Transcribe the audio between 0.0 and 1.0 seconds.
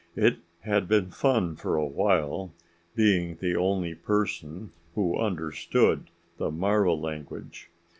It had